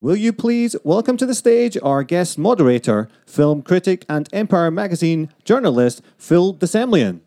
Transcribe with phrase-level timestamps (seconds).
[0.00, 5.28] Will you please welcome to the stage our guest moderator, film critic, and Empire magazine
[5.44, 7.18] journalist, Phil de Semlyen?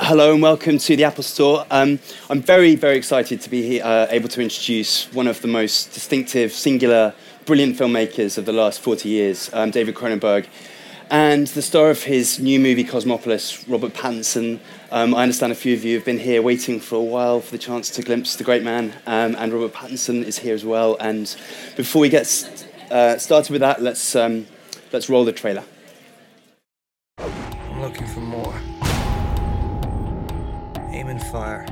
[0.00, 1.64] Hello and welcome to the Apple Store.
[1.70, 2.00] Um,
[2.30, 5.92] I'm very, very excited to be here, uh, able to introduce one of the most
[5.94, 7.14] distinctive, singular,
[7.46, 10.48] brilliant filmmakers of the last 40 years, um, David Cronenberg,
[11.10, 14.58] and the star of his new movie Cosmopolis, Robert Pattinson.
[14.90, 17.52] Um, I understand a few of you have been here waiting for a while for
[17.52, 20.96] the chance to glimpse the great man, um, and Robert Pattinson is here as well.
[20.98, 21.34] And
[21.76, 22.26] before we get
[22.90, 24.48] uh, started with that, let's um,
[24.92, 25.62] let's roll the trailer.
[27.18, 28.54] I'm looking for more.
[30.90, 31.64] Aim and fire.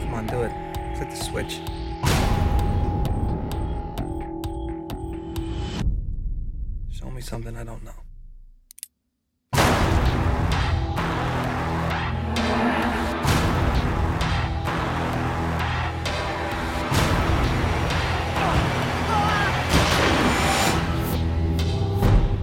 [0.00, 0.96] Come on, do it.
[0.96, 1.60] Click the switch.
[7.30, 7.92] Something I don't know.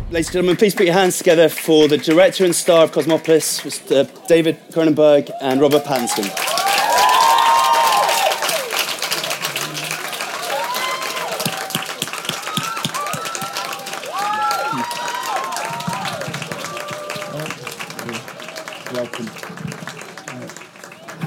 [0.10, 3.60] Ladies and gentlemen, please put your hands together for the director and star of Cosmopolis,
[3.66, 4.08] Mr.
[4.28, 6.47] David Cronenberg and Robert Pattinson.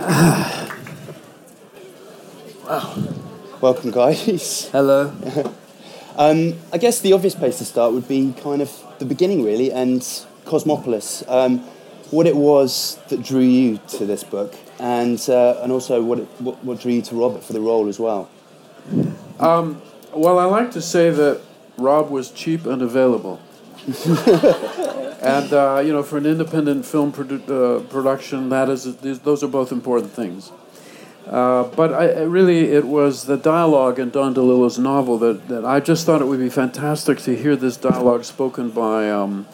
[0.01, 0.69] Wow.
[3.61, 4.69] Welcome, guys.
[4.71, 5.13] Hello.
[6.17, 9.73] Um, I guess the obvious place to start would be kind of the beginning, really,
[9.73, 10.03] and
[10.45, 11.23] Cosmopolis.
[11.29, 11.61] Um,
[12.11, 16.29] what it was that drew you to this book, and uh, and also what, it,
[16.41, 18.29] what what drew you to Robert for the role as well.
[19.39, 19.81] Um,
[20.13, 21.41] well, I like to say that
[21.79, 23.41] Rob was cheap and available.
[25.23, 29.49] and uh, you know, for an independent film produ- uh, production, that is those are
[29.49, 30.53] both important things.
[31.27, 35.79] Uh, but I, really, it was the dialogue in Don DeLillo's novel that, that I
[35.79, 39.47] just thought it would be fantastic to hear this dialogue spoken by um,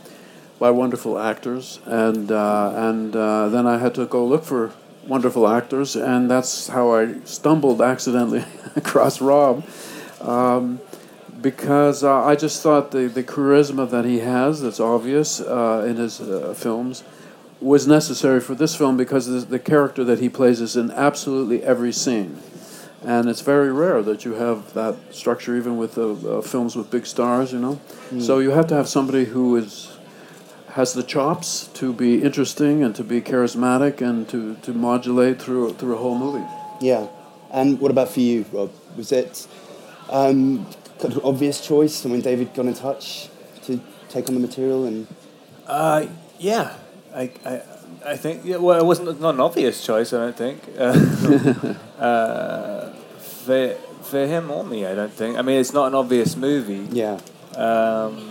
[0.59, 4.73] by wonderful actors, and uh, and uh, then I had to go look for
[5.07, 8.45] wonderful actors, and that's how I stumbled accidentally
[8.77, 9.65] across Rob.
[10.21, 10.81] Um,
[11.41, 15.97] because uh, I just thought the, the charisma that he has, that's obvious uh, in
[15.97, 17.05] his uh, films,
[17.61, 21.63] was necessary for this film because the, the character that he plays is in absolutely
[21.63, 22.41] every scene.
[23.03, 27.07] And it's very rare that you have that structure, even with uh, films with big
[27.07, 27.81] stars, you know.
[28.11, 28.23] Mm.
[28.23, 29.93] So you have to have somebody who is
[30.71, 35.73] has the chops to be interesting and to be charismatic and to, to modulate through
[35.75, 36.47] through a whole movie.
[36.81, 37.07] Yeah.
[37.51, 38.71] And what about for you, Rob?
[38.97, 39.47] Was it
[40.11, 40.67] um,
[41.01, 42.05] kind of obvious choice?
[42.05, 43.29] And when David got in touch
[43.65, 45.07] to take on the material and
[45.67, 46.07] Uh,
[46.39, 46.75] yeah,
[47.15, 47.63] I, I,
[48.13, 48.45] I think.
[48.45, 50.13] Yeah, well, it wasn't not an obvious choice.
[50.13, 50.61] I don't think.
[50.79, 55.37] Uh, uh, for for him or me, I don't think.
[55.39, 56.87] I mean, it's not an obvious movie.
[56.93, 57.19] yeah,
[57.57, 58.31] Um,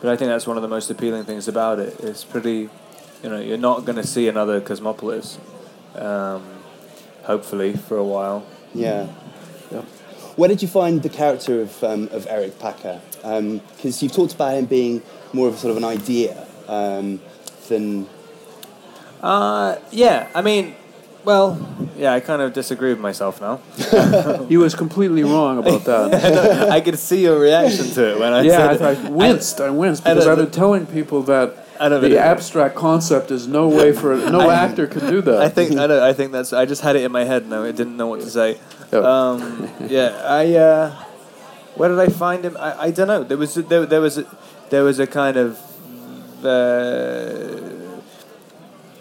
[0.00, 1.98] but I think that's one of the most appealing things about it.
[2.00, 2.68] It's pretty,
[3.22, 5.38] you know, you're not going to see another Cosmopolis,
[5.96, 6.42] um,
[7.24, 8.44] hopefully for a while.
[8.74, 9.06] yeah.
[10.32, 10.38] Yep.
[10.38, 13.00] Where did you find the character of, um, of Eric Packer?
[13.22, 17.20] Because you've talked about him being more of a sort of an idea um,
[17.68, 18.06] than.
[19.22, 20.74] Uh, yeah, I mean,
[21.24, 21.58] well,
[21.96, 23.60] yeah, I kind of disagree with myself now.
[24.48, 26.70] He was completely wrong about that.
[26.70, 28.98] I could see your reaction to it when I yeah, said I, it.
[29.06, 29.60] I winced.
[29.60, 33.30] I winced I because don't- I've been telling people that I don't the abstract concept
[33.30, 35.40] is no way for no actor could do that.
[35.40, 36.04] I think I know.
[36.04, 36.52] I think that's.
[36.52, 37.46] I just had it in my head.
[37.46, 38.58] No, I didn't know what to say.
[38.92, 38.98] Yeah.
[39.00, 40.54] Um, yeah, I.
[40.54, 41.04] Uh,
[41.74, 42.56] where did I find him?
[42.58, 43.24] I, I don't know.
[43.24, 44.26] There was there, there was a,
[44.70, 45.58] there was a kind of
[46.44, 47.92] uh,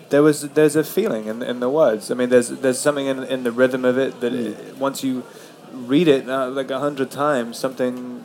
[0.10, 2.12] there was there's a feeling in in the words.
[2.12, 5.24] I mean, there's there's something in in the rhythm of it that it, once you
[5.74, 8.24] read it uh, like a hundred times, something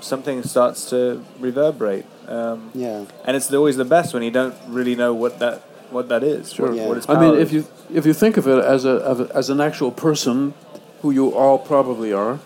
[0.00, 2.06] something starts to reverberate.
[2.28, 3.02] Um, Yeah.
[3.24, 5.60] and it's always the best when you don't really know what that
[5.90, 6.58] what that is.
[6.58, 6.88] What, Yeah.
[6.88, 9.20] what its I mean, power if you if you think of it as a, of
[9.20, 10.54] a- as an actual person,
[11.02, 12.38] who you all probably are,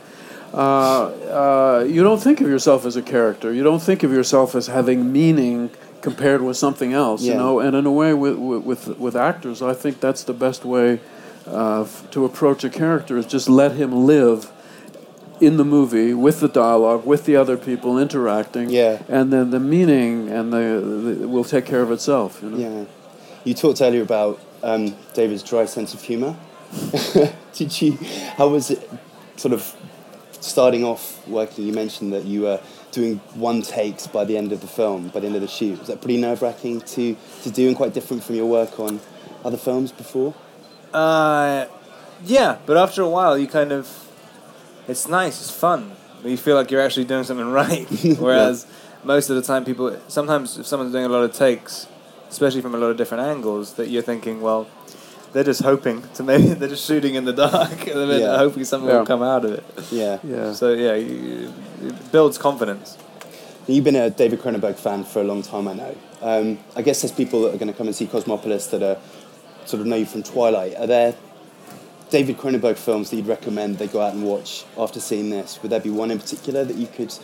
[0.53, 3.53] uh, uh, you don't think of yourself as a character.
[3.53, 5.71] You don't think of yourself as having meaning
[6.01, 7.23] compared with something else.
[7.23, 10.33] You know, and in a way, with with with, with actors, I think that's the
[10.35, 11.01] best way
[11.47, 14.51] uh, f- to approach a character is just let him live
[15.41, 19.03] in the movie with the dialogue, with the other people interacting, Yeah.
[19.09, 22.41] and then the meaning and the, the will take care of itself.
[22.43, 22.59] You know?
[22.59, 22.85] Yeah.
[23.45, 26.37] You talked earlier about um, David's dry sense of humour.
[27.55, 27.93] Did you?
[28.37, 28.89] How was it?
[29.37, 29.75] Sort of
[30.41, 32.61] starting off working, you mentioned that you were
[32.93, 35.79] doing one takes by the end of the film, by the end of the shoot.
[35.79, 39.01] Was that pretty nerve wracking to, to do and quite different from your work on
[39.45, 40.35] other films before?
[40.93, 41.67] Uh,
[42.25, 44.08] yeah, but after a while, you kind of,
[44.89, 45.93] it's nice, it's fun.
[46.25, 47.87] You feel like you're actually doing something right.
[48.19, 48.67] Whereas
[49.05, 51.87] most of the time, people, sometimes if someone's doing a lot of takes,
[52.29, 54.67] especially from a lot of different angles, that you're thinking, well,
[55.33, 58.37] they're just hoping to maybe they're just shooting in the dark and then Yeah.
[58.39, 58.99] hoping something Yeah.
[58.99, 59.65] will come out of it.
[59.93, 60.19] Yeah.
[60.25, 60.53] Yeah.
[60.53, 61.53] So yeah, you,
[61.83, 62.97] it builds confidence.
[63.67, 65.97] You've been a David Cronenberg fan for a long time, I know.
[66.23, 68.97] Um, I guess there's people that are going to come and see Cosmopolis that are
[69.67, 70.75] sort of know you from Twilight.
[70.77, 71.15] Are there
[72.11, 75.59] David Cronenberg films that you'd recommend they go out and watch after seeing this?
[75.63, 77.15] Would there be one in particular that you could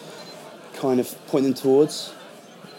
[0.75, 2.13] kind of point them towards?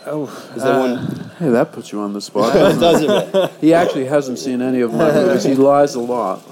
[0.06, 0.25] Oh,
[0.56, 0.98] Is there one?
[1.40, 2.54] Hey, that puts you on the spot.
[2.54, 3.52] Does it?
[3.60, 5.44] he actually hasn't seen any of my movies.
[5.46, 6.44] He lies a lot.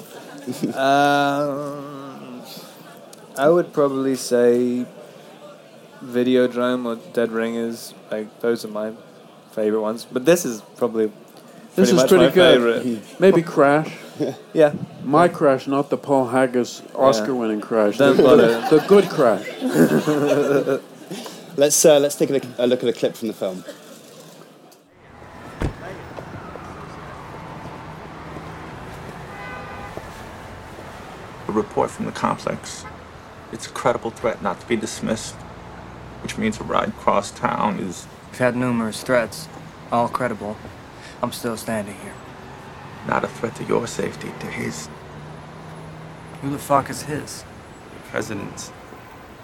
[0.75, 2.41] Um,
[3.37, 4.85] I would probably say
[6.03, 7.93] Videodrome or Dead Ringers.
[8.11, 8.93] Like those are my
[9.51, 10.05] favorite ones.
[10.11, 11.11] But this is probably
[11.75, 12.81] This is much pretty my good.
[12.83, 13.19] favorite.
[13.19, 13.95] Maybe Crash.
[14.53, 14.73] Yeah,
[15.03, 17.97] My Crash, not the Paul Haggis Oscar-winning Crash.
[17.97, 18.61] Don't the, bother.
[18.61, 19.47] the, the good Crash.
[21.55, 23.63] Let's, uh, let's take a look, a look at a clip from the film.
[31.47, 32.85] A report from the complex.
[33.51, 35.35] It's a credible threat not to be dismissed,
[36.23, 39.47] which means a ride across town is We've had numerous threats,
[39.91, 40.57] all credible.
[41.21, 42.15] I'm still standing here.
[43.07, 44.89] Not a threat to your safety, to his.
[46.41, 47.43] Who the fuck is his?
[47.93, 48.71] The President's.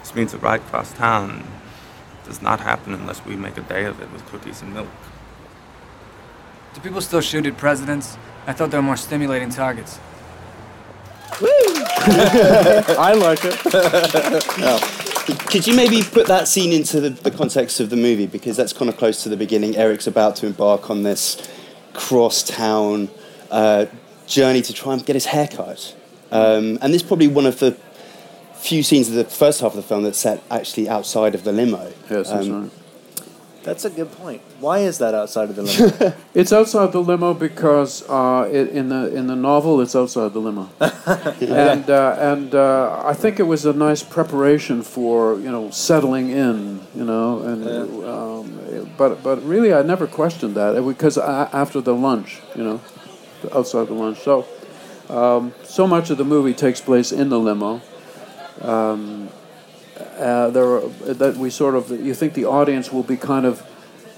[0.00, 1.46] This means a ride across town
[2.24, 4.88] does not happen unless we make a day of it with cookies and milk.
[6.74, 8.16] Do people still shoot at presidents?
[8.46, 9.98] I thought they were more stimulating targets.
[11.42, 13.60] I like it.
[14.62, 14.96] Oh.
[15.48, 18.26] Could you maybe put that scene into the, the context of the movie?
[18.26, 19.76] Because that's kind of close to the beginning.
[19.76, 21.48] Eric's about to embark on this
[21.92, 23.08] cross town
[23.50, 23.86] uh,
[24.26, 25.94] journey to try and get his hair cut.
[26.32, 27.76] Um, and this is probably one of the
[28.54, 31.52] few scenes of the first half of the film that's set actually outside of the
[31.52, 31.92] limo.
[32.10, 32.70] Yes, that's Um, right.
[33.64, 34.40] that's a good point.
[34.60, 36.12] Why is that outside of the limo?
[36.34, 40.38] It's outside the limo because uh, it, in the in the novel it's outside the
[40.40, 40.68] limo,
[41.40, 46.30] and uh, and uh, I think it was a nice preparation for you know settling
[46.30, 47.66] in, you know, and
[48.04, 52.80] um, but but really I never questioned that uh, because after the lunch, you know,
[53.52, 54.20] outside the lunch.
[54.20, 54.46] So
[55.08, 57.80] um, so much of the movie takes place in the limo.
[58.60, 59.28] Um,
[60.18, 60.80] uh, there are,
[61.14, 63.62] that we sort of you think the audience will be kind of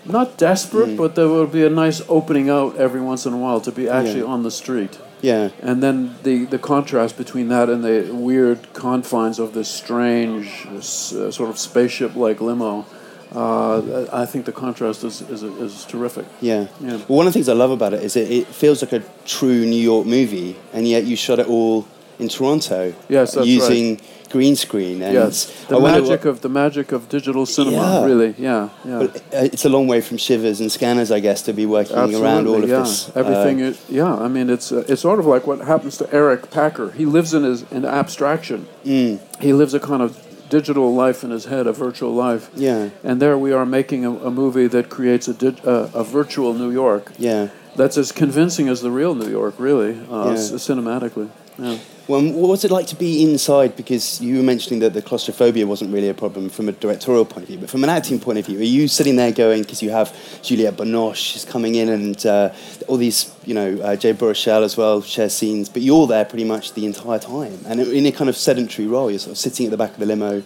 [0.04, 3.60] not desperate, but there will be a nice opening out every once in a while
[3.60, 4.34] to be actually Yeah.
[4.34, 4.98] on the street.
[5.20, 5.50] Yeah.
[5.60, 10.80] And then the, the contrast between that and the weird confines of this strange uh,
[10.80, 12.84] sort of spaceship like limo,
[13.34, 16.26] uh, I think the contrast is, is, is terrific.
[16.40, 16.68] Yeah.
[16.80, 16.96] Yeah.
[17.08, 19.02] Well, one of the things I love about it is it, it feels like a
[19.24, 21.86] true New York movie, and yet you shot it all
[22.18, 22.94] in Toronto.
[23.08, 24.00] Yes, that's using
[24.30, 25.02] green screen.
[25.02, 28.04] And yes, the I magic of the magic of digital cinema, Yeah.
[28.04, 28.34] really.
[28.38, 28.98] Yeah, yeah.
[28.98, 31.96] But uh, it's a long way from shivers and scanners, I guess, to be working
[31.96, 32.80] around all of yeah.
[32.80, 33.08] this.
[33.08, 34.14] uh, Everything is, yeah.
[34.14, 36.90] I mean, it's uh, it's sort of like what happens to Eric Packer.
[36.92, 38.66] He lives in his in abstraction.
[38.84, 39.20] Mm.
[39.40, 40.16] He lives a kind of
[40.58, 42.44] digital life in his head, a virtual life.
[42.54, 42.90] Yeah.
[43.08, 46.52] And there we are making a, a movie that creates a dig, uh, a virtual
[46.62, 47.48] New York yeah.
[47.78, 50.36] that's as convincing as the real New York, really, uh, Yeah.
[50.36, 51.28] c- cinematically.
[51.58, 51.78] Yeah.
[52.08, 53.76] Well, what was it like to be inside?
[53.76, 57.44] Because you were mentioning that the claustrophobia wasn't really a problem from a directorial point
[57.44, 59.84] of view, but from an acting point of view, are you sitting there going, because
[59.84, 62.52] you have Juliette Binoche is coming in and uh,
[62.88, 66.72] all these, you know, uh, Jay as well share scenes, but you're there pretty much
[66.72, 67.60] the entire time.
[67.66, 70.00] And in a kind of sedentary role, you're sort of sitting at the back of
[70.00, 70.42] the limo,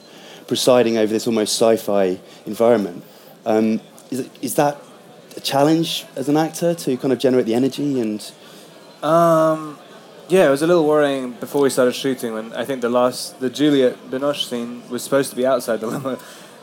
[0.46, 3.02] presiding over this almost sci fi environment.
[3.46, 4.76] Um, is, it, is that
[5.38, 8.30] a challenge as an actor to kind of generate the energy and.
[9.02, 9.78] Um,
[10.28, 13.38] yeah, it was a little worrying before we started shooting when I think the last,
[13.40, 16.18] the Juliette Binoche scene was supposed to be outside the limo.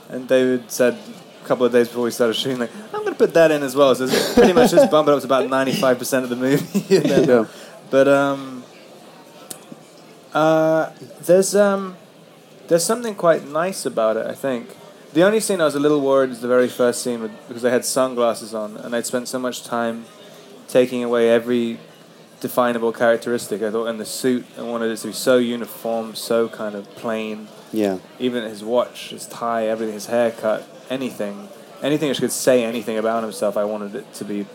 [0.10, 0.98] And David said
[1.42, 3.64] a couple of days before we started shooting, like, I'm going to put that in
[3.64, 3.96] as well.
[3.96, 6.96] So it's pretty much just bump it up to about 95% of the movie.
[6.96, 7.46] and then- Yeah.
[7.90, 8.64] But um,
[10.34, 10.92] uh,
[11.22, 11.96] there's um,
[12.68, 14.26] there's something quite nice about it.
[14.26, 14.76] I think
[15.14, 17.64] the only scene I was a little worried is the very first scene with, because
[17.64, 20.06] I had sunglasses on and I'd spent so much time
[20.68, 21.78] taking away every
[22.44, 23.64] definable characteristic.
[23.64, 26.84] I thought in the suit I wanted it to be so uniform, so kind of
[26.96, 27.48] plain.
[27.72, 28.00] Yeah.
[28.20, 31.48] Even his watch, his tie, everything, his haircut, anything,
[31.82, 34.46] anything which could say anything about himself, I wanted it to be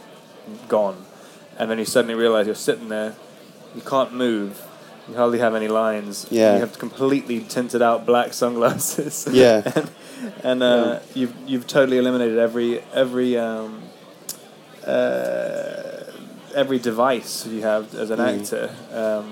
[0.68, 1.06] gone.
[1.58, 3.16] And then you suddenly realize you're sitting there,
[3.74, 4.62] you can't move,
[5.08, 6.26] You hardly have any lines.
[6.30, 6.54] Yeah.
[6.54, 9.26] You have completely tinted out black sunglasses.
[9.32, 9.62] Yeah.
[9.74, 9.90] and
[10.44, 13.82] and uh, you've you've totally eliminated every every um,
[14.86, 15.77] uh,
[16.58, 18.30] every device you have as an Mm.
[18.40, 18.64] actor.
[18.92, 19.26] Um,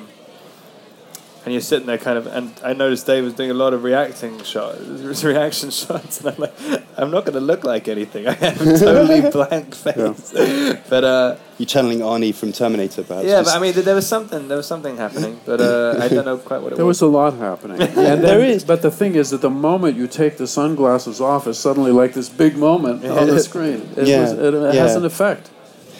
[1.44, 3.84] and you're sitting there kind of, and I noticed Dave was doing a lot of
[3.84, 6.54] reacting shots, reaction shots, and I'm like,
[6.98, 8.26] I'm not going to look like anything.
[8.26, 10.32] I have a totally blank face.
[10.92, 13.26] But uh, You're channeling Arnie from Terminator, perhaps.
[13.28, 15.98] yeah, Just- but I mean, th- there was something, there was something happening, but uh,
[16.04, 16.78] I don't know quite what it was.
[16.78, 17.80] There was a lot happening.
[17.80, 18.64] and then, There is.
[18.64, 22.12] But the thing is that the moment you take the sunglasses off, is suddenly like
[22.14, 23.80] this big moment on the screen.
[23.96, 24.82] It, Yeah, was, it, it yeah.
[24.82, 25.50] has an effect.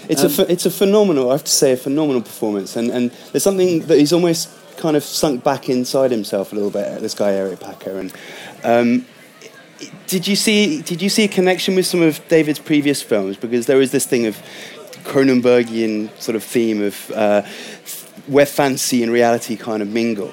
[0.09, 1.31] It's a ph- it's a phenomenal.
[1.31, 4.97] I have to say, a phenomenal performance, and and there's something that he's almost kind
[4.97, 7.01] of sunk back inside himself a little bit.
[7.01, 8.13] This guy Eric Packer, and
[8.63, 9.07] um,
[10.07, 13.37] did you see did you see a connection with some of David's previous films?
[13.37, 14.37] Because there is this thing of
[15.05, 17.43] Cronenbergian sort of theme of uh,
[18.27, 20.33] where fancy and reality kind of mingle.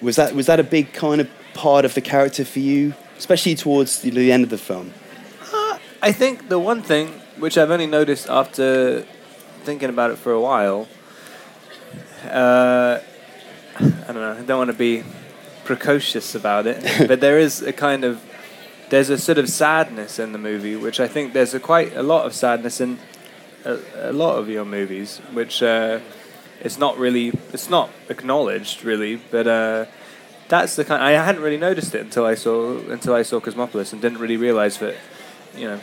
[0.00, 3.54] Was that was that a big kind of part of the character for you, especially
[3.54, 4.92] towards you know, the end of the film?
[6.04, 9.02] I think the one thing which I've only noticed after
[9.64, 10.88] thinking about it for a while,
[12.24, 13.00] uh,
[13.76, 14.36] I don't know.
[14.38, 15.04] I don't want to be
[15.64, 18.22] precocious about it, but there is a kind of
[18.90, 22.02] there's a sort of sadness in the movie, which I think there's a quite a
[22.02, 22.98] lot of sadness in
[23.64, 26.00] a, a lot of your movies, which uh,
[26.60, 29.46] it's not really it's not acknowledged really, but.
[29.46, 29.86] Uh,
[30.48, 31.02] that's the kind.
[31.02, 34.36] I hadn't really noticed it until I saw until I saw Cosmopolis and didn't really
[34.36, 34.96] realize that,
[35.56, 35.80] you know,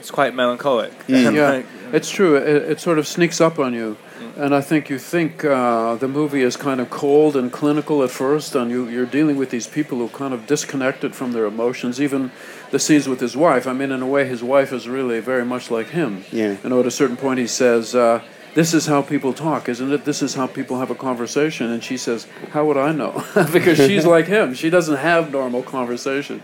[0.00, 0.92] it's quite melancholic.
[1.08, 2.36] And, Yeah, like, it's true.
[2.36, 3.96] It, it sort of sneaks up on you,
[4.36, 8.10] and I think you think uh, the movie is kind of cold and clinical at
[8.10, 11.44] first, and you, you're dealing with these people who are kind of disconnected from their
[11.44, 12.00] emotions.
[12.00, 12.30] Even
[12.70, 13.66] the scenes with his wife.
[13.66, 16.24] I mean, in a way, his wife is really very much like him.
[16.32, 16.56] Yeah.
[16.62, 17.94] You know, at a certain point, he says.
[17.94, 20.04] Uh, this is how people talk, isn't it?
[20.04, 21.70] This is how people have a conversation.
[21.70, 23.24] And she says, How would I know?
[23.52, 24.54] because she's like him.
[24.54, 26.42] She doesn't have normal conversation.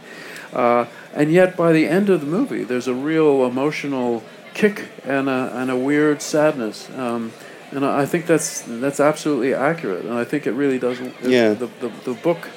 [0.53, 4.23] Uh, and yet, by the end of the movie, there's a real emotional
[4.55, 6.89] kick and a, and a weird sadness.
[6.97, 7.33] Um,
[7.73, 10.05] and I I think that's that's absolutely accurate.
[10.05, 11.01] And I think it really does.
[11.01, 11.55] it- Yeah.
[11.55, 12.49] The, the, the book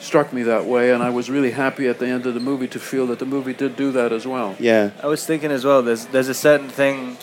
[0.00, 2.68] struck me that way, and I was really happy at the end of the movie
[2.68, 4.54] to feel that the movie did do that as well.
[4.58, 4.90] Yeah.
[5.02, 5.82] I was thinking as well.
[5.82, 7.16] There's there's a certain thing.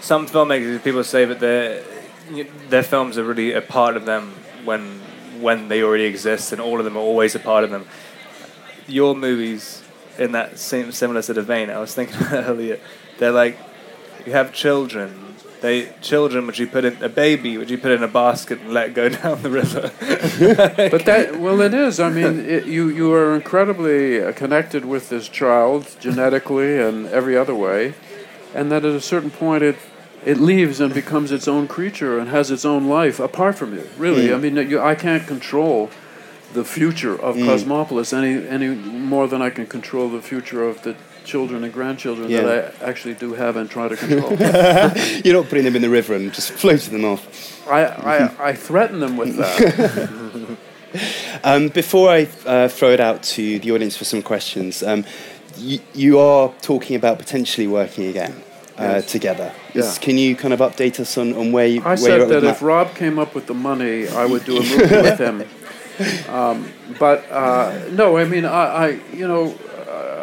[0.00, 1.82] Some filmmakers, people say that their
[2.68, 4.34] their films are really a part of them
[4.64, 5.00] when
[5.40, 7.86] when they already exist, and all of them are always a part of them.
[8.92, 9.82] Your movies,
[10.18, 12.78] in that same similar sort of vein, I was thinking earlier,
[13.18, 13.58] they're like
[14.26, 15.18] you have children.
[15.62, 18.72] They children which you put in a baby which you put in a basket and
[18.74, 19.92] let go down the river.
[20.90, 25.28] but that well it is i mean it, you you are incredibly connected with this
[25.28, 27.94] child genetically and every other way
[28.56, 29.76] and that at a certain point it
[30.26, 33.88] it leaves and becomes its own creature and has its own life apart from you
[33.96, 34.34] really Mm.
[34.34, 35.90] i mean you, i can't control
[36.54, 37.46] the future of Mm.
[37.46, 40.94] cosmopolis any any more than i can control the future of the
[41.24, 42.42] children and grandchildren Yeah.
[42.42, 44.32] that i actually do have and try to control
[45.24, 47.22] You're not putting them in the river and just floating them off.
[47.70, 49.56] I, I, I threaten them with that
[51.44, 55.04] Um, before I uh, throw it out to the audience for some questions, um,
[55.58, 58.32] y- you are talking about potentially working again
[58.78, 59.10] uh, Yes.
[59.10, 59.52] together.
[59.74, 59.82] Yeah.
[59.84, 61.80] Is- Can you kind of update us on, on where you?
[61.80, 64.60] I where said that if Rob came up with the money, I would do a
[64.60, 65.44] movie with him.
[66.28, 69.56] Um, but uh, no, I mean, I, I you know,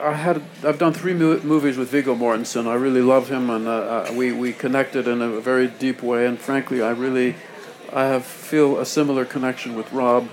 [0.04, 2.68] I had I've done three mo- movies with Viggo Mortensen.
[2.68, 6.26] I really love him, and uh, uh, we we connected in a very deep way.
[6.26, 7.36] And frankly, I really
[7.94, 10.28] I have feel a similar connection with Rob.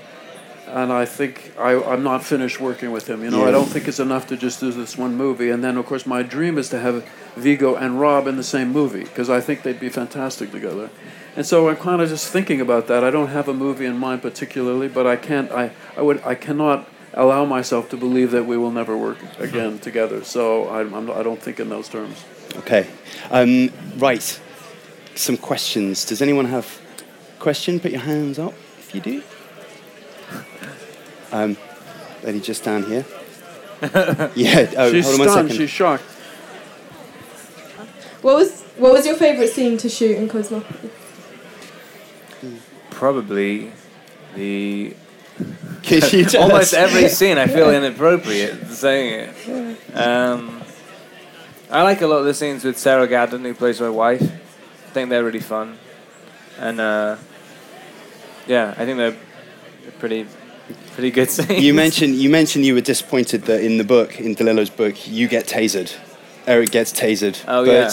[0.66, 3.23] And I think I, I'm not finished working with him.
[3.23, 3.49] You know, Yeah.
[3.49, 5.50] I don't think it's enough to just do this one movie.
[5.50, 7.06] And then, of course, my dream is to have
[7.37, 10.90] Viggo and Rob in the same movie because I think they'd be fantastic together.
[11.37, 13.04] And so I'm kind of just thinking about that.
[13.04, 15.52] I don't have a movie in mind particularly, but I can't.
[15.52, 16.20] I, I would.
[16.25, 20.25] I cannot allow myself to believe that we will never work again together.
[20.25, 22.25] So I, I'm, I don't think in those terms.
[22.56, 22.87] Okay.
[23.30, 24.40] Um, right.
[25.14, 26.04] Some questions.
[26.04, 26.80] Does anyone have
[27.38, 27.80] a question?
[27.80, 29.23] Put your hands up if you do.
[31.33, 31.56] Um,
[32.23, 33.04] lady just down here.
[34.35, 34.73] yeah.
[34.76, 35.49] Oh, She's hold on one stunned.
[35.50, 35.56] second.
[35.56, 36.02] She's shocked.
[38.23, 40.90] What was what was your favourite scene to shoot in Cosmopolis?
[42.90, 43.73] Probably
[44.35, 44.95] the
[45.83, 49.97] Can you tell almost every scene I feel inappropriate saying it.
[49.97, 50.62] Um,
[51.71, 54.23] I like a lot of the scenes with Sarah Gadon, who plays my wife.
[54.23, 55.78] I think they're really fun,
[56.59, 57.16] and uh,
[58.47, 59.16] yeah, I think they're
[59.99, 60.26] pretty
[60.96, 61.62] pretty good scenes.
[61.62, 65.28] You mentioned you mentioned you were disappointed that in the book, in DeLillo's book, you
[65.28, 65.90] get tasered.
[66.46, 67.36] Eric gets tasered.
[67.46, 67.90] Oh, but yeah.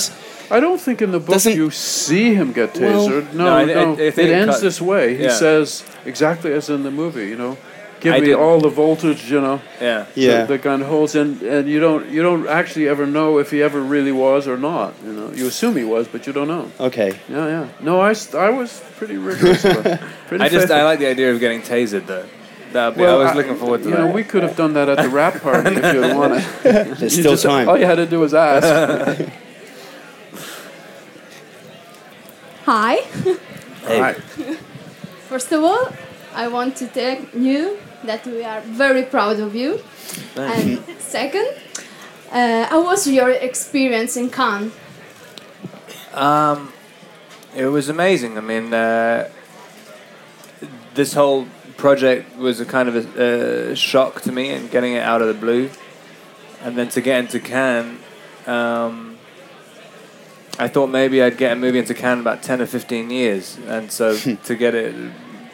[0.56, 3.34] I don't think in the book Doesn't- you see him get Well- tasered.
[3.34, 5.06] no, No, I- I- I think it it ends cut- this way.
[5.18, 5.32] He yeah.
[5.46, 7.28] says exactly as in the movie.
[7.28, 7.58] You know,
[8.00, 9.32] give I me did- all the voltage.
[9.32, 10.06] You know, Yeah.
[10.16, 10.42] Yeah.
[10.46, 13.60] the, the gun holds, and and you don't you don't actually ever know if he
[13.64, 14.90] ever really was or not.
[15.06, 16.66] You know, you assume he was, but you don't know.
[16.80, 17.12] Okay.
[17.36, 17.66] Yeah, yeah.
[17.82, 18.14] No, I,
[18.48, 19.62] I was pretty rigorous.
[20.28, 20.76] pretty I just faithful.
[20.78, 22.26] I like the idea of getting tasered though.
[22.74, 24.00] That'd be, I was looking forward to you that.
[24.08, 26.44] know, we could have done that at the wrap party if you had wanted.
[26.64, 27.70] There's You still just- time.
[27.70, 29.30] All you had to do was ask.
[32.66, 32.96] Hi.
[33.86, 34.02] Hey.
[34.02, 34.18] Right.
[35.30, 35.90] First of all,
[36.34, 39.80] I want to tell you that we are very proud of you.
[40.36, 41.48] And second,
[42.32, 44.72] uh, how was your experience in Cannes?
[46.14, 46.72] Um,
[47.56, 48.38] it was amazing.
[48.38, 49.30] I mean, uh,
[50.94, 55.04] this whole project was a kind of a, a shock to me, and getting it
[55.04, 55.70] out of the blue,
[56.62, 58.00] and then to get into Cannes.
[58.46, 59.18] Um,
[60.60, 63.58] I thought maybe I'd get a movie into Cannes in about ten or fifteen years,
[63.68, 64.96] and so to get it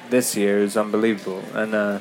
[0.10, 1.44] this year is unbelievable.
[1.54, 2.00] And uh,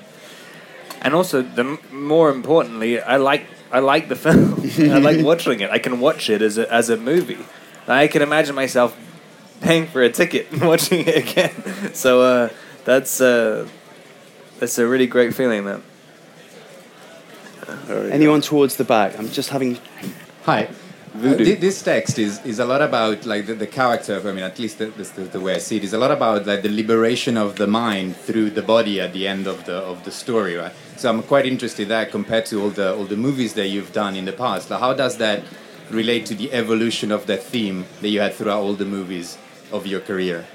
[1.01, 4.61] and also, the more importantly, I like I like the film.
[4.91, 5.71] I like watching it.
[5.71, 7.39] I can watch it as a as a movie.
[7.87, 8.97] I can imagine myself
[9.61, 11.95] paying for a ticket and watching it again.
[11.95, 12.49] So uh,
[12.85, 13.67] that's uh,
[14.59, 15.65] that's a really great feeling.
[15.65, 15.81] That
[18.11, 19.19] Anyone towards the back?
[19.19, 19.79] I'm just having.
[20.45, 20.69] Hi.
[21.15, 24.21] Uh, thi- this text is, is a lot about like the, the character.
[24.25, 26.11] I mean, at least the, this, the, the way I see it is a lot
[26.11, 29.75] about like the liberation of the mind through the body at the end of the
[29.75, 30.73] of the story, right?
[30.97, 33.93] So I'm quite interested in that compared to all the all the movies that you've
[33.93, 34.71] done in the past.
[34.71, 35.43] Like, how does that
[35.91, 39.39] relate to the evolution of that theme that you had throughout all the movies
[39.73, 40.47] of your career?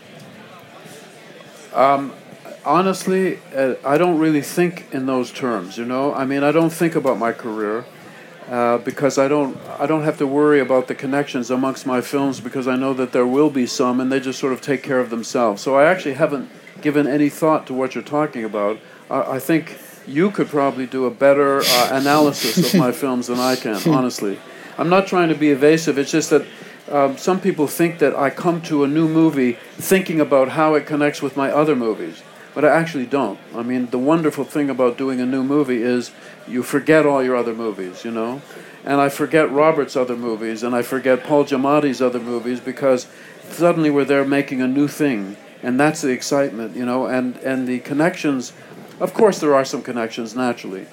[2.65, 5.77] Honestly, uh, I don't really think in those terms.
[5.77, 7.85] You know, I mean, I don't think about my career
[8.49, 9.57] uh, because I don't.
[9.79, 13.11] I don't have to worry about the connections amongst my films because I know that
[13.11, 15.61] there will be some, and they just sort of take care of themselves.
[15.61, 16.49] So I actually haven't
[16.81, 18.79] given any thought to what you're talking about.
[19.09, 23.39] I, I think you could probably do a better uh, analysis of my films than
[23.39, 23.79] I can.
[23.89, 24.39] Honestly,
[24.77, 25.97] I'm not trying to be evasive.
[25.97, 26.45] It's just that.
[26.91, 30.85] Um, some people think that I come to a new movie thinking about how it
[30.85, 32.21] connects with my other movies.
[32.53, 33.39] But I actually don't.
[33.55, 36.11] I mean, the wonderful thing about doing a new movie is
[36.47, 38.41] you forget all your other movies, you know?
[38.85, 43.07] And I forget Robert's other movies, and I forget Paul Giamatti's other movies because
[43.49, 45.37] suddenly we're there making a new thing.
[45.63, 47.07] And that's the excitement, you know?
[47.07, 48.53] And, and the connections,
[48.99, 50.85] of course, there are some connections naturally,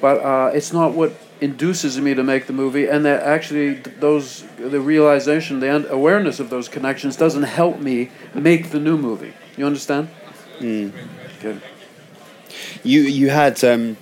[0.00, 2.86] but uh, it's not what induces me to make the movie.
[2.86, 8.70] And that actually, those, the realization, the awareness of those connections doesn't help me make
[8.70, 9.32] the new movie.
[9.56, 10.10] You understand?
[10.60, 11.60] Good.
[12.82, 13.96] You you had um,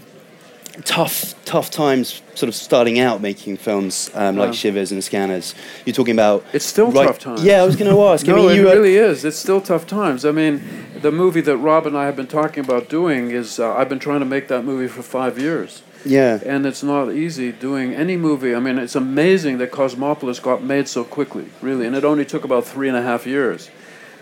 [0.85, 4.55] tough tough times, sort of starting out making films um, like.
[4.55, 5.55] Shivers and Scanners.
[5.85, 6.45] You're talking about.
[6.53, 7.43] It's still right- tough times.
[7.45, 8.27] Yeah, I was going to ask.
[8.29, 9.25] I No, mean, it you, really is.
[9.25, 10.25] It's still tough times.
[10.25, 10.63] I mean,
[11.01, 13.99] the movie that Rob and I have been talking about doing is uh, I've been
[13.99, 15.83] trying to make that movie for five years.
[16.05, 16.39] Yeah.
[16.47, 18.55] And it's not easy doing any movie.
[18.55, 22.45] I mean, it's amazing that Cosmopolis got made so quickly, really, and it only took
[22.45, 23.71] about three and a half years.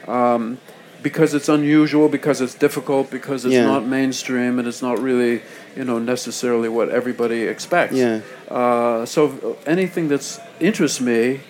[0.09, 0.59] Um,
[1.05, 3.67] because it's unusual, because it's difficult, because it's Yeah.
[3.75, 5.43] not mainstream, and it's not really,
[5.77, 7.95] you know, necessarily what everybody expects.
[7.95, 8.21] Yeah.
[8.51, 10.23] Uh, so anything that
[10.61, 11.41] interests me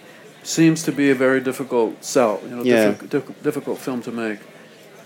[0.43, 2.93] seems to be a very difficult sell, you know, Yeah.
[2.93, 4.40] diffi- diff- difficult film to make.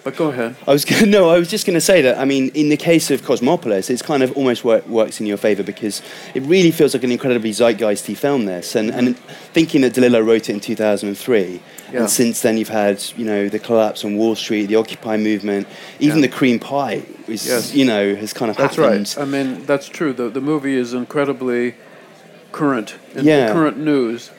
[0.05, 0.57] But go ahead.
[0.67, 2.19] I was gonna, no, I was just going to say that.
[2.19, 5.37] I mean, in the case of Cosmopolis, it's kind of almost work, works in your
[5.37, 6.01] favour because
[6.35, 8.47] it really feels like an incredibly zeitgeisty film.
[8.47, 9.19] This and and
[9.53, 11.61] thinking that DeLillo wrote it in 2003,
[11.93, 12.01] Yeah.
[12.01, 15.67] and since then you've had you know the collapse on Wall Street, the Occupy movement,
[16.01, 16.23] even Yeah.
[16.29, 17.75] the Cream Pie, is Yes.
[17.75, 19.15] you know has kind of That's happened.
[19.17, 19.23] right.
[19.23, 20.13] I mean, that's true.
[20.13, 21.75] The the movie is incredibly
[22.53, 23.53] current, in Yeah.
[23.53, 24.31] current news,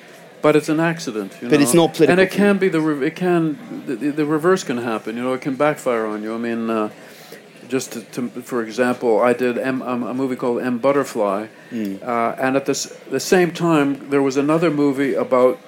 [0.41, 1.33] but it's an accident.
[1.41, 1.63] You But know?
[1.63, 2.11] it's not political.
[2.11, 5.15] And it can be the re- it can the, the- reverse can happen.
[5.17, 6.33] You know, it can backfire on you.
[6.33, 6.69] I mean.
[6.69, 6.89] Uh,
[7.69, 11.97] just to, to, for example, I did M, um, a movie called M Butterfly, Hmm.
[12.01, 15.59] uh, and at this, the same time, there was another movie about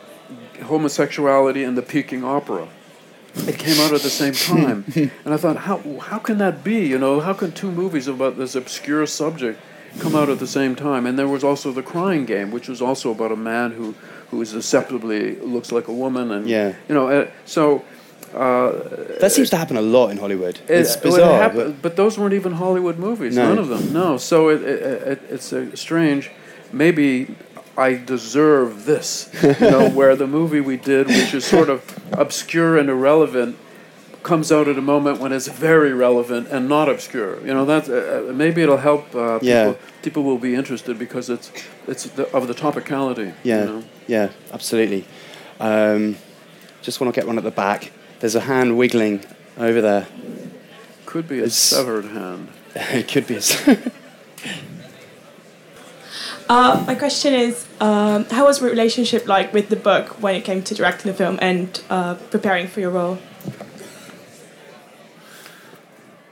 [0.63, 2.67] homosexuality and the Peking Opera.
[3.35, 6.85] It came out at the same time, and I thought, how how can that be?
[6.87, 9.59] You know, how can two movies about this obscure subject
[9.99, 11.05] come out at the same time?
[11.05, 13.95] And there was also The Crying Game, which was also about a man who
[14.31, 16.73] who is deceptively looks like a woman, and Yeah.
[16.89, 17.83] you know, uh, so.
[18.33, 18.71] Uh,
[19.19, 20.55] that seems to happen a lot in Hollywood.
[20.69, 23.35] it- it's it bizarre, hap- but but, those weren't even Hollywood movies.
[23.35, 23.49] No.
[23.49, 23.91] None of them.
[23.91, 24.17] No.
[24.17, 26.31] So it, it, it, it's a strange.
[26.71, 27.27] Maybe
[27.77, 29.29] I deserve this.
[29.43, 31.81] You know, where the movie we did, which is sort of
[32.13, 33.57] obscure and irrelevant,
[34.23, 37.39] comes out at a moment when it's very relevant and not obscure.
[37.41, 39.15] You know, that uh, maybe it'll help.
[39.15, 39.73] Uh, people, Yeah.
[40.03, 41.51] people will be interested because it's
[41.87, 43.33] it's the, of the topicality.
[43.43, 43.83] Yeah, You know?
[44.07, 45.05] yeah, absolutely.
[45.59, 46.17] Um,
[46.81, 47.91] just want to get one at the back.
[48.19, 49.21] There's a hand wiggling
[49.57, 50.07] over there.
[51.05, 52.47] Could be a It's- severed hand.
[52.75, 53.35] it could be.
[53.35, 53.67] A s-
[56.49, 60.41] Uh, my question is, um, how was your relationship like with the book when it
[60.43, 63.17] came to directing the film and uh, preparing for your role?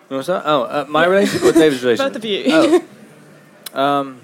[0.09, 0.41] What was that?
[0.43, 2.13] Oh, uh, my relationship with David's relationship.
[2.13, 2.43] Both of you.
[3.73, 3.79] Oh.
[3.79, 4.21] Um,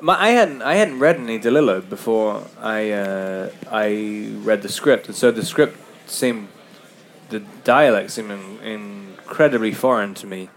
[0.00, 5.08] my, I hadn't I hadn't read any DeLillo before I uh, I read the script,
[5.08, 6.48] and so the script seemed
[7.30, 10.50] the dialect seemed in, incredibly foreign to me.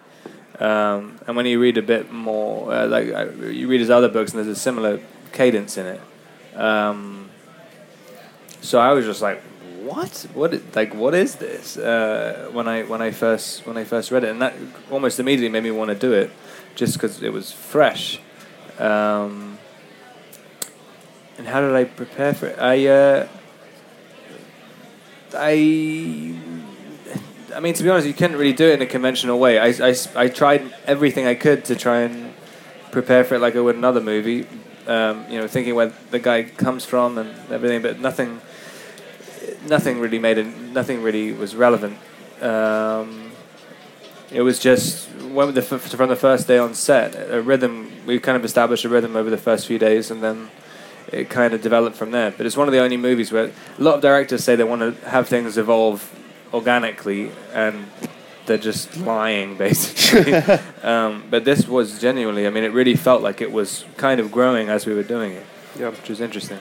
[0.59, 4.09] Um, and when you read a bit more, uh, like uh, you read his other
[4.09, 4.99] books, and there's a similar
[5.31, 6.01] cadence in it.
[6.55, 7.29] Um,
[8.61, 9.41] so I was just like,
[9.87, 10.27] "What?
[10.33, 10.75] What?
[10.75, 14.29] Like, what is this?" Uh, when I when I first when I first read it,
[14.29, 14.53] and that
[14.91, 16.29] almost immediately made me want to do it,
[16.75, 18.19] just because it was fresh.
[18.79, 19.57] Um,
[21.37, 22.59] and how did I prepare for it?
[22.59, 23.27] I uh,
[25.33, 26.35] I
[27.57, 29.57] I mean, to be honest, you couldn't really do it in a conventional way.
[29.57, 32.35] I, I, I tried everything I could to try and
[32.91, 34.45] prepare for it like I would another movie.
[34.85, 38.41] Um, you know, thinking where the guy comes from and everything, but nothing,
[39.67, 40.45] nothing really made it.
[40.45, 41.97] Nothing really was relevant.
[42.41, 43.31] Um,
[44.31, 47.91] it was just when the, from the first day on set, a rhythm.
[48.05, 50.49] We kind of established a rhythm over the first few days, and then
[51.11, 52.31] it kind of developed from there.
[52.31, 54.81] But it's one of the only movies where a lot of directors say they want
[54.81, 56.13] to have things evolve
[56.53, 57.87] organically, and
[58.45, 60.33] they're just lying basically.
[60.83, 62.47] um, but this was genuinely.
[62.47, 65.33] I mean, it really felt like it was kind of growing as we were doing
[65.33, 65.45] it.
[65.77, 65.89] Yeah.
[65.89, 66.59] which was interesting.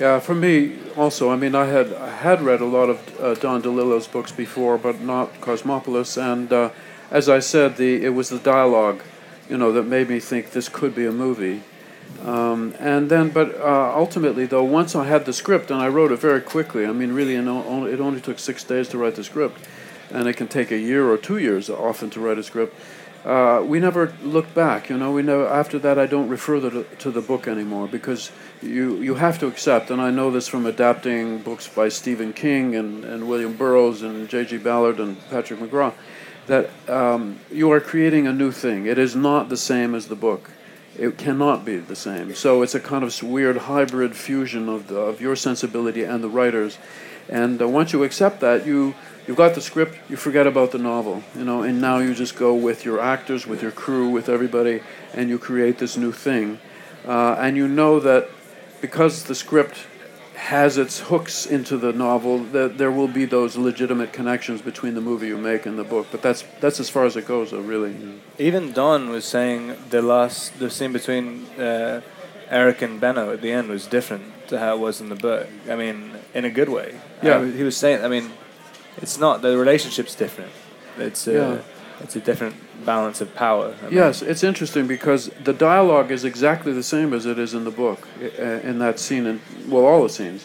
[0.00, 1.30] Yeah, for me also.
[1.30, 4.78] I mean, I had I had read a lot of uh, Don DeLillo's books before,
[4.78, 6.16] but not Cosmopolis.
[6.16, 6.70] And uh,
[7.10, 9.02] as I said, the it was the dialogue,
[9.48, 11.62] you know, that made me think this could be a movie.
[12.24, 16.12] Um, and then, but uh, ultimately, though, once I had the script and I wrote
[16.12, 16.86] it very quickly.
[16.86, 19.58] I mean, really, it only took six days to write the script,
[20.10, 22.74] and it can take a year or two years often to write a script.
[23.24, 25.12] Uh, we never looked back, you know.
[25.12, 25.46] We never.
[25.46, 29.46] After that, I don't refer the, to the book anymore because you you have to
[29.46, 34.02] accept, and I know this from adapting books by Stephen King and, and William Burroughs
[34.02, 34.58] and J.G.
[34.58, 35.94] Ballard and Patrick McGrath,
[36.48, 38.86] that um, you are creating a new thing.
[38.86, 40.50] It is not the same as the book.
[40.98, 42.34] It cannot be the same.
[42.34, 46.28] So it's a kind of weird hybrid fusion of the, of your sensibility and the
[46.28, 46.76] writers.
[47.28, 48.94] And uh, once you accept that, you
[49.26, 49.98] you've got the script.
[50.08, 53.46] You forget about the novel, you know, and now you just go with your actors,
[53.46, 54.82] with your crew, with everybody,
[55.14, 56.58] and you create this new thing.
[57.06, 58.28] Uh, and you know that
[58.80, 59.86] because the script
[60.34, 65.00] has its hooks into the novel, that there will be those legitimate connections between the
[65.00, 66.08] movie you make and the book.
[66.10, 67.94] But that's that's as far as it goes, though, really.
[68.38, 72.00] Even Don was saying the last the scene between uh,
[72.50, 75.46] Eric and Benno at the end was different to how it was in the book.
[75.70, 76.94] I mean, in a good way.
[77.22, 77.36] Yeah.
[77.36, 78.04] Uh, he was saying.
[78.04, 78.30] I mean,
[78.98, 80.50] it's not the relationship's different.
[80.98, 81.58] It's a, Yeah.
[82.00, 83.74] it's a different balance of power.
[83.80, 87.54] I mean, Yes, it's interesting because the dialogue is exactly the same as it is
[87.54, 88.06] in the book,
[88.38, 90.44] uh, in that scene, and well, all the scenes,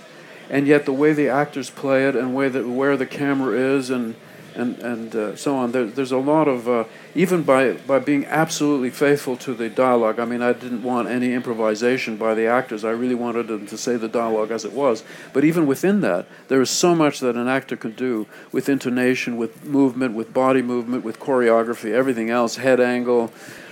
[0.50, 3.90] and yet the way the actors play it, and way that where the camera is,
[3.90, 4.16] and
[4.58, 5.72] and and uh, so on.
[5.72, 10.20] There, there's a lot of uh, even by by being absolutely faithful to the dialogue.
[10.20, 12.84] I mean, I didn't want any improvisation by the actors.
[12.84, 15.04] I really wanted them to say the dialogue as it was.
[15.32, 19.38] But even within that, there is so much that an actor can do with intonation,
[19.38, 23.32] with movement, with body movement, with choreography, everything else, head angle.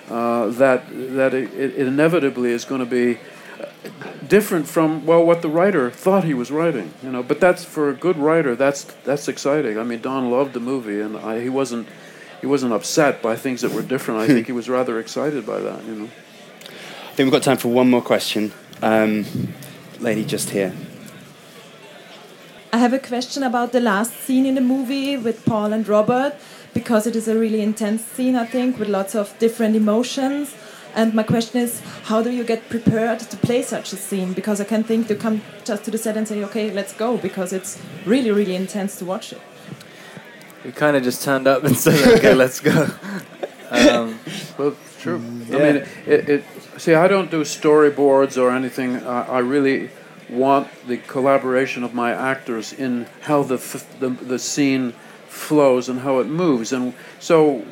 [0.10, 3.18] Uh, that that it, it inevitably is going to be
[4.28, 7.90] different from well what the writer thought he was writing you know but that's for
[7.90, 11.50] a good writer that's that's exciting i mean don loved the movie and I, he
[11.50, 11.88] wasn't
[12.42, 15.60] he wasn't upset by things that were different i think he was rather excited by
[15.60, 16.10] that you know
[17.16, 18.52] I think we've got time for one more question.
[18.82, 19.24] Um,
[20.02, 20.74] lady just here.
[22.74, 26.36] I have a question about the last scene in the movie with Paul and Robert
[26.74, 30.54] because it is a really intense scene, I think, with lots of different emotions.
[30.96, 34.34] And my question is, how do you get prepared to play such a scene?
[34.34, 37.18] Because I can think to come just to the set and say, okay, let's go,
[37.18, 39.42] because it's really, really intense to watch it.
[40.64, 42.88] we kind of just turned up and said, "Okay, let's go."
[43.70, 44.20] Um,
[44.58, 45.58] well true Yeah.
[45.58, 45.76] i mean
[46.08, 46.44] it, it
[46.78, 49.90] see i don't do storyboards or anything uh, i really
[50.30, 54.94] want the collaboration of my actors in how the, f- the the scene
[55.28, 57.64] flows and how it moves and so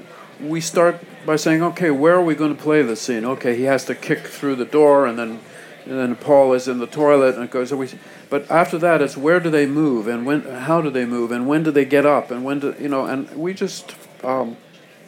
[0.43, 3.63] we start by saying okay where are we going to play this scene okay he
[3.63, 5.39] has to kick through the door and then
[5.85, 7.89] and then Paul is in the toilet and it goes so we
[8.29, 11.47] but after that it's where do they move and when how do they move and
[11.47, 14.55] when do they get up and when do you know and we just um,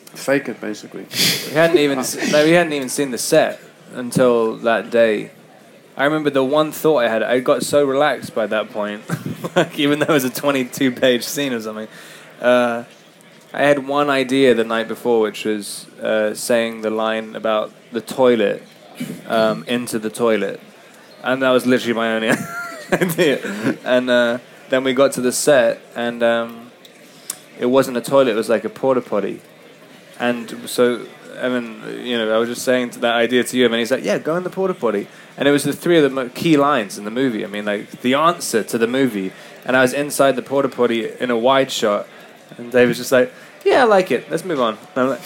[0.07, 1.05] fake it basically
[1.47, 3.59] we hadn't even like, we hadn't even seen the set
[3.95, 5.31] until that day.
[5.97, 7.23] I remember the one thought I had.
[7.23, 9.03] I got so relaxed by that point,
[9.55, 11.87] like even though it was a 22 page scene or something.
[12.41, 12.83] Uh,
[13.55, 18.01] I had one idea the night before, which was uh, saying the line about the
[18.01, 18.61] toilet
[19.27, 20.59] um, into the toilet,
[21.23, 22.31] and that was literally my only
[22.91, 23.39] idea.
[23.85, 26.69] And uh, then we got to the set, and um,
[27.57, 29.39] it wasn't a toilet; it was like a porta potty.
[30.19, 31.05] And so,
[31.37, 34.17] Evan, you know, I was just saying that idea to you, and he's like, "Yeah,
[34.17, 37.05] go in the porta potty." And it was the three of the key lines in
[37.05, 37.45] the movie.
[37.45, 39.31] I mean, like the answer to the movie.
[39.63, 42.05] And I was inside the porta potty in a wide shot,
[42.57, 43.33] and Dave was just like,
[43.65, 44.29] "Yeah, I like it.
[44.31, 45.21] Let's move on." I'm like,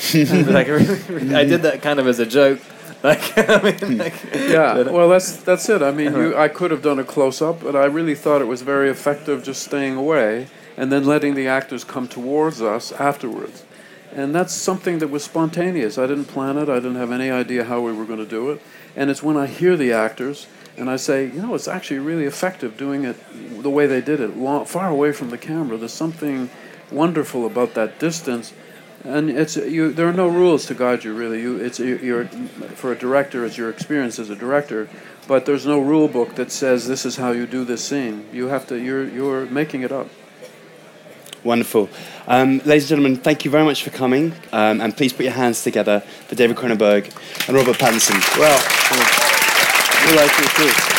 [0.47, 2.59] like I did that kind of as a joke.
[3.01, 5.81] Like, I mean, like, yeah, well, that's that's it.
[5.81, 6.43] I mean, you, Uh-huh.
[6.43, 9.41] I could have done a close up, but I really thought it was very effective
[9.41, 13.63] just staying away and then letting the actors come towards us afterwards.
[14.13, 15.97] And that's something that was spontaneous.
[15.97, 16.67] I didn't plan it.
[16.67, 18.61] I didn't have any idea how we were going to do it.
[18.97, 22.25] And it's when I hear the actors and I say, you know, it's actually really
[22.25, 23.15] effective doing it
[23.63, 25.77] the way they did it, long, far away from the camera.
[25.77, 26.49] There's something
[26.91, 28.53] wonderful about that distance
[29.05, 29.93] and it's you.
[29.93, 31.41] There are no rules to guide you, really.
[31.41, 32.25] You, it's you- you're
[32.75, 33.45] for a director.
[33.45, 34.89] It's your experience as a director,
[35.27, 38.25] but there's no rule book that says this is how you do this scene.
[38.33, 38.75] You have to.
[38.75, 40.09] You're you're making it up.
[41.45, 41.89] Wonderful.
[42.27, 44.33] Um, ladies and gentlemen, thank you very much for coming.
[44.51, 47.05] Um, and please put your hands together for David Cronenberg
[47.47, 48.19] and Robert Pattinson.
[48.37, 48.59] Well,
[50.05, 50.98] we like you too.